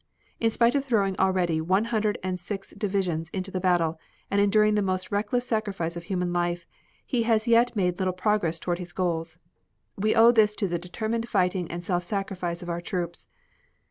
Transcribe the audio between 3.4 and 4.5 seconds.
the battle and